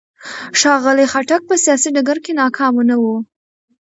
[0.59, 3.05] ښاغلي خټک په سیاسي ډګر کې ناکامه نه و.